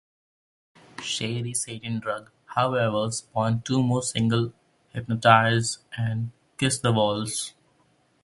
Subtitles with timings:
[1.03, 4.51] "Shady Satin Drug", however spawned two more singles,
[4.93, 7.53] "Hypnotize" and "Kiss The Walls".